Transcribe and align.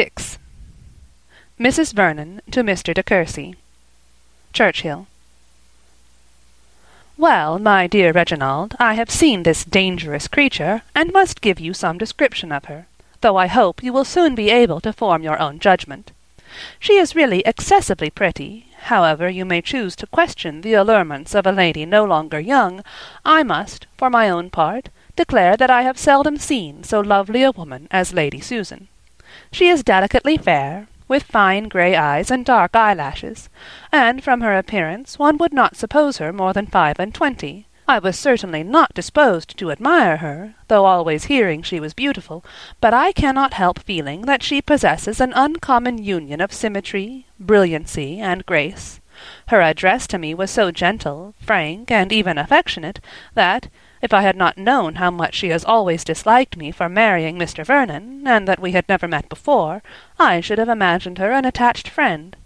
6. 0.00 0.38
Mrs. 1.60 1.92
Vernon 1.92 2.40
to 2.50 2.62
Mr. 2.62 2.94
de 2.94 3.02
Courcy. 3.02 3.56
Churchhill. 4.54 5.06
Well, 7.18 7.58
my 7.58 7.86
dear 7.86 8.10
Reginald, 8.10 8.74
I 8.78 8.94
have 8.94 9.10
seen 9.10 9.42
this 9.42 9.62
dangerous 9.62 10.26
creature, 10.26 10.80
and 10.94 11.12
must 11.12 11.42
give 11.42 11.60
you 11.60 11.74
some 11.74 11.98
description 11.98 12.50
of 12.50 12.64
her, 12.64 12.86
though 13.20 13.36
I 13.36 13.46
hope 13.46 13.82
you 13.82 13.92
will 13.92 14.06
soon 14.06 14.34
be 14.34 14.48
able 14.48 14.80
to 14.80 14.92
form 14.94 15.22
your 15.22 15.38
own 15.38 15.58
judgment. 15.58 16.12
She 16.78 16.94
is 16.94 17.14
really 17.14 17.40
excessively 17.44 18.08
pretty; 18.08 18.68
however 18.84 19.28
you 19.28 19.44
may 19.44 19.60
choose 19.60 19.94
to 19.96 20.06
question 20.06 20.62
the 20.62 20.72
allurements 20.72 21.34
of 21.34 21.46
a 21.46 21.52
lady 21.52 21.84
no 21.84 22.06
longer 22.06 22.40
young, 22.40 22.82
I 23.22 23.42
must, 23.42 23.86
for 23.98 24.08
my 24.08 24.30
own 24.30 24.48
part, 24.48 24.88
declare 25.14 25.58
that 25.58 25.68
I 25.68 25.82
have 25.82 25.98
seldom 25.98 26.38
seen 26.38 26.84
so 26.84 27.00
lovely 27.00 27.42
a 27.42 27.52
woman 27.52 27.86
as 27.90 28.14
Lady 28.14 28.40
Susan. 28.40 28.88
She 29.52 29.68
is 29.68 29.84
delicately 29.84 30.36
fair, 30.36 30.88
with 31.08 31.22
fine 31.24 31.68
grey 31.68 31.96
eyes 31.96 32.30
and 32.30 32.44
dark 32.44 32.76
eyelashes, 32.76 33.48
and 33.90 34.22
from 34.22 34.40
her 34.40 34.56
appearance 34.56 35.18
one 35.18 35.38
would 35.38 35.52
not 35.52 35.76
suppose 35.76 36.18
her 36.18 36.32
more 36.32 36.52
than 36.52 36.66
five 36.66 36.98
and 36.98 37.14
twenty. 37.14 37.66
I 37.88 37.98
was 37.98 38.16
certainly 38.16 38.62
not 38.62 38.94
disposed 38.94 39.58
to 39.58 39.72
admire 39.72 40.18
her, 40.18 40.54
though 40.68 40.84
always 40.84 41.24
hearing 41.24 41.62
she 41.62 41.80
was 41.80 41.92
beautiful, 41.92 42.44
but 42.80 42.94
I 42.94 43.10
cannot 43.10 43.54
help 43.54 43.80
feeling 43.80 44.22
that 44.22 44.44
she 44.44 44.62
possesses 44.62 45.20
an 45.20 45.32
uncommon 45.34 45.98
union 45.98 46.40
of 46.40 46.52
symmetry, 46.52 47.26
brilliancy, 47.40 48.20
and 48.20 48.46
grace. 48.46 49.00
Her 49.48 49.60
address 49.60 50.06
to 50.06 50.18
me 50.18 50.34
was 50.34 50.52
so 50.52 50.70
gentle, 50.70 51.34
frank, 51.40 51.90
and 51.90 52.12
even 52.12 52.38
affectionate, 52.38 53.00
that, 53.34 53.68
if 54.02 54.14
I 54.14 54.22
had 54.22 54.36
not 54.36 54.56
known 54.56 54.94
how 54.94 55.10
much 55.10 55.34
she 55.34 55.50
has 55.50 55.64
always 55.64 56.04
disliked 56.04 56.56
me 56.56 56.70
for 56.70 56.88
marrying 56.88 57.38
Mr. 57.38 57.64
Vernon, 57.64 58.26
and 58.26 58.48
that 58.48 58.60
we 58.60 58.72
had 58.72 58.88
never 58.88 59.06
met 59.06 59.28
before, 59.28 59.82
I 60.18 60.40
should 60.40 60.58
have 60.58 60.68
imagined 60.68 61.18
her 61.18 61.32
an 61.32 61.44
attached 61.44 61.88
friend. 61.88 62.36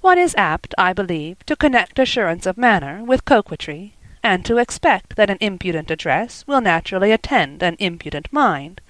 One 0.00 0.18
is 0.18 0.34
apt, 0.36 0.74
I 0.78 0.92
believe, 0.92 1.44
to 1.46 1.56
connect 1.56 1.98
assurance 1.98 2.46
of 2.46 2.56
manner 2.56 3.04
with 3.04 3.24
coquetry, 3.24 3.94
and 4.22 4.44
to 4.44 4.58
expect 4.58 5.16
that 5.16 5.30
an 5.30 5.38
impudent 5.40 5.90
address 5.90 6.44
will 6.46 6.60
naturally 6.60 7.12
attend 7.12 7.62
an 7.62 7.76
impudent 7.78 8.32
mind. 8.32 8.80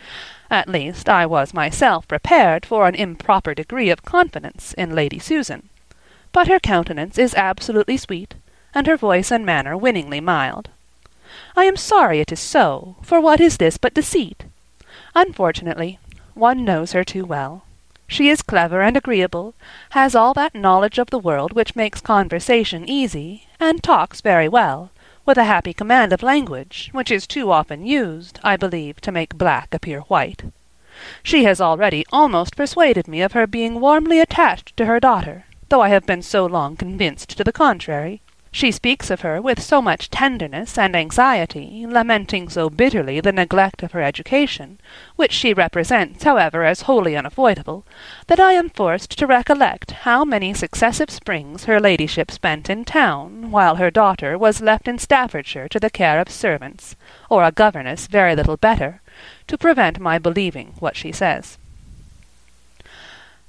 At 0.50 0.68
least 0.68 1.08
I 1.08 1.26
was 1.26 1.52
myself 1.52 2.06
prepared 2.06 2.64
for 2.64 2.86
an 2.86 2.94
improper 2.94 3.52
degree 3.52 3.90
of 3.90 4.04
confidence 4.04 4.72
in 4.74 4.94
Lady 4.94 5.18
Susan. 5.18 5.68
But 6.32 6.48
her 6.48 6.60
countenance 6.60 7.18
is 7.18 7.34
absolutely 7.34 7.96
sweet, 7.96 8.34
and 8.74 8.86
her 8.86 8.96
voice 8.96 9.32
and 9.32 9.44
manner 9.44 9.76
winningly 9.76 10.20
mild. 10.20 10.70
I 11.56 11.64
am 11.64 11.76
sorry 11.76 12.20
it 12.20 12.32
is 12.32 12.40
so, 12.40 12.96
for 13.02 13.20
what 13.20 13.40
is 13.40 13.56
this 13.56 13.78
but 13.78 13.94
deceit? 13.94 14.44
Unfortunately, 15.14 15.98
one 16.34 16.64
knows 16.64 16.92
her 16.92 17.04
too 17.04 17.24
well. 17.24 17.62
She 18.08 18.28
is 18.28 18.42
clever 18.42 18.82
and 18.82 18.96
agreeable, 18.96 19.54
has 19.90 20.14
all 20.14 20.32
that 20.34 20.54
knowledge 20.54 20.98
of 20.98 21.10
the 21.10 21.18
world 21.18 21.52
which 21.52 21.74
makes 21.74 22.00
conversation 22.00 22.88
easy, 22.88 23.48
and 23.58 23.82
talks 23.82 24.20
very 24.20 24.48
well, 24.48 24.90
with 25.24 25.38
a 25.38 25.44
happy 25.44 25.72
command 25.72 26.12
of 26.12 26.22
language, 26.22 26.90
which 26.92 27.10
is 27.10 27.26
too 27.26 27.50
often 27.50 27.84
used, 27.84 28.38
I 28.44 28.56
believe, 28.56 29.00
to 29.00 29.10
make 29.10 29.36
black 29.36 29.74
appear 29.74 30.00
white. 30.02 30.44
She 31.22 31.44
has 31.44 31.60
already 31.60 32.06
almost 32.12 32.56
persuaded 32.56 33.08
me 33.08 33.22
of 33.22 33.32
her 33.32 33.46
being 33.46 33.80
warmly 33.80 34.20
attached 34.20 34.76
to 34.76 34.86
her 34.86 35.00
daughter, 35.00 35.46
though 35.68 35.82
I 35.82 35.88
have 35.88 36.06
been 36.06 36.22
so 36.22 36.46
long 36.46 36.76
convinced 36.76 37.36
to 37.36 37.42
the 37.42 37.52
contrary. 37.52 38.22
She 38.56 38.72
speaks 38.72 39.10
of 39.10 39.20
her 39.20 39.42
with 39.42 39.62
so 39.62 39.82
much 39.82 40.08
tenderness 40.08 40.78
and 40.78 40.96
anxiety, 40.96 41.84
lamenting 41.86 42.48
so 42.48 42.70
bitterly 42.70 43.20
the 43.20 43.30
neglect 43.30 43.82
of 43.82 43.92
her 43.92 44.00
education, 44.00 44.80
which 45.14 45.32
she 45.32 45.52
represents, 45.52 46.24
however, 46.24 46.64
as 46.64 46.80
wholly 46.88 47.18
unavoidable, 47.18 47.84
that 48.28 48.40
I 48.40 48.54
am 48.54 48.70
forced 48.70 49.18
to 49.18 49.26
recollect 49.26 49.90
how 49.90 50.24
many 50.24 50.54
successive 50.54 51.10
springs 51.10 51.64
her 51.64 51.78
ladyship 51.78 52.30
spent 52.30 52.70
in 52.70 52.86
town, 52.86 53.50
while 53.50 53.76
her 53.76 53.90
daughter 53.90 54.38
was 54.38 54.62
left 54.62 54.88
in 54.88 54.98
Staffordshire 54.98 55.68
to 55.68 55.78
the 55.78 55.90
care 55.90 56.18
of 56.18 56.30
servants, 56.30 56.96
or 57.28 57.44
a 57.44 57.52
governess 57.52 58.06
very 58.06 58.34
little 58.34 58.56
better, 58.56 59.02
to 59.48 59.58
prevent 59.58 60.00
my 60.00 60.18
believing 60.18 60.72
what 60.78 60.96
she 60.96 61.12
says. 61.12 61.58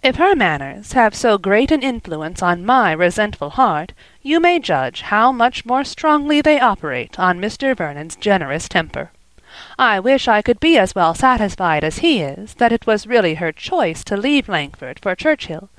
If 0.04 0.18
her 0.18 0.36
manners 0.36 0.94
have 0.94 1.16
so 1.16 1.38
great 1.38 1.72
an 1.72 1.82
influence 1.82 2.42
on 2.44 2.66
my 2.66 2.92
resentful 2.92 3.50
heart, 3.52 3.94
you 4.22 4.40
may 4.40 4.60
judge 4.60 5.02
how 5.02 5.32
much 5.32 5.66
more 5.66 5.84
strongly 5.84 6.40
they 6.40 6.60
operate 6.60 7.20
on 7.20 7.42
Mr. 7.42 7.76
Vernon's 7.76 8.16
generous 8.16 8.70
temper. 8.70 9.12
I 9.80 10.00
wish 10.00 10.28
I 10.28 10.42
could 10.42 10.60
be 10.60 10.78
as 10.78 10.94
well 10.94 11.14
satisfied 11.14 11.84
as 11.84 12.00
he 12.00 12.22
is 12.22 12.54
that 12.56 12.72
it 12.72 12.86
was 12.86 13.08
really 13.08 13.36
her 13.36 13.52
choice 13.52 14.04
to 14.04 14.18
leave 14.18 14.48
Langford 14.48 15.00
for 15.00 15.16
Churchhill, 15.16 15.70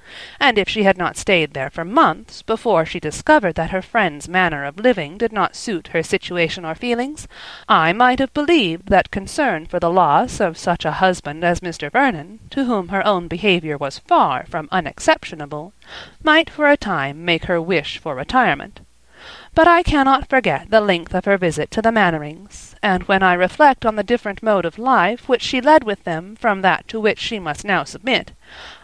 and 0.40 0.58
if 0.58 0.68
she 0.68 0.82
had 0.82 0.96
not 0.96 1.16
stayed 1.16 1.52
there 1.54 1.70
for 1.70 1.84
months 1.84 2.42
before 2.42 2.86
she 2.86 2.98
discovered 2.98 3.54
that 3.54 3.70
her 3.70 3.82
friend's 3.82 4.28
manner 4.28 4.64
of 4.64 4.78
living 4.78 5.18
did 5.18 5.32
not 5.32 5.54
suit 5.54 5.88
her 5.88 6.02
situation 6.02 6.64
or 6.64 6.74
feelings, 6.74 7.28
I 7.68 7.92
might 7.92 8.18
have 8.18 8.34
believed 8.34 8.88
that 8.88 9.10
concern 9.10 9.66
for 9.66 9.78
the 9.78 9.90
loss 9.90 10.40
of 10.40 10.58
such 10.58 10.84
a 10.84 10.92
husband 10.92 11.44
as 11.44 11.60
Mr. 11.60 11.90
Vernon, 11.90 12.40
to 12.50 12.64
whom 12.64 12.88
her 12.88 13.06
own 13.06 13.28
behaviour 13.28 13.76
was 13.76 13.98
far 13.98 14.46
from 14.46 14.68
unexceptionable, 14.72 15.72
might 16.22 16.50
for 16.50 16.68
a 16.68 16.76
time 16.76 17.24
make 17.24 17.44
her 17.44 17.60
wish 17.60 17.98
for 17.98 18.14
retirement. 18.14 18.80
But 19.54 19.66
I 19.66 19.82
cannot 19.82 20.28
forget 20.28 20.70
the 20.70 20.80
length 20.80 21.12
of 21.14 21.24
her 21.24 21.36
visit 21.36 21.72
to 21.72 21.82
the 21.82 21.90
Manwarings, 21.90 22.76
and 22.80 23.02
when 23.04 23.24
I 23.24 23.34
reflect 23.34 23.84
on 23.84 23.96
the 23.96 24.04
different 24.04 24.40
mode 24.40 24.64
of 24.64 24.78
life 24.78 25.28
which 25.28 25.42
she 25.42 25.60
led 25.60 25.82
with 25.82 26.04
them 26.04 26.36
from 26.36 26.62
that 26.62 26.86
to 26.88 27.00
which 27.00 27.18
she 27.18 27.40
must 27.40 27.64
now 27.64 27.82
submit, 27.82 28.30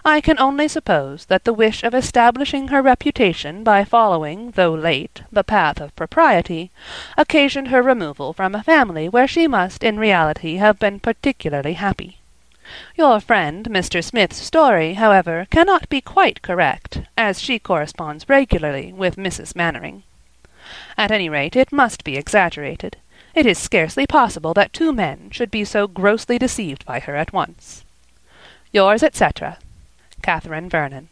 I 0.04 0.20
can 0.20 0.36
only 0.40 0.66
suppose 0.66 1.26
that 1.26 1.44
the 1.44 1.52
wish 1.52 1.84
of 1.84 1.94
establishing 1.94 2.68
her 2.68 2.82
reputation 2.82 3.62
by 3.62 3.84
following, 3.84 4.50
though 4.50 4.74
late, 4.74 5.22
the 5.30 5.44
path 5.44 5.80
of 5.80 5.94
propriety, 5.94 6.72
occasioned 7.16 7.68
her 7.68 7.80
removal 7.80 8.32
from 8.32 8.56
a 8.56 8.64
family 8.64 9.08
where 9.08 9.28
she 9.28 9.46
must 9.46 9.84
in 9.84 10.00
reality 10.00 10.56
have 10.56 10.80
been 10.80 10.98
particularly 10.98 11.74
happy. 11.74 12.18
Your 12.96 13.20
friend 13.20 13.68
Mr. 13.70 14.02
Smith's 14.02 14.38
story, 14.38 14.94
however, 14.94 15.46
cannot 15.50 15.88
be 15.88 16.00
quite 16.00 16.42
correct, 16.42 17.02
as 17.16 17.40
she 17.40 17.60
corresponds 17.60 18.28
regularly 18.28 18.92
with 18.92 19.14
Mrs. 19.14 19.54
Manwaring. 19.54 20.02
At 20.96 21.10
any 21.10 21.28
rate, 21.28 21.56
it 21.56 21.72
must 21.72 22.04
be 22.04 22.16
exaggerated. 22.16 22.96
It 23.34 23.46
is 23.46 23.58
scarcely 23.58 24.06
possible 24.06 24.54
that 24.54 24.72
two 24.72 24.92
men 24.92 25.30
should 25.30 25.50
be 25.50 25.64
so 25.64 25.86
grossly 25.86 26.38
deceived 26.38 26.84
by 26.84 27.00
her 27.00 27.16
at 27.16 27.32
once. 27.32 27.84
Yours, 28.72 29.02
etc., 29.02 29.58
Catherine 30.22 30.68
Vernon. 30.68 31.08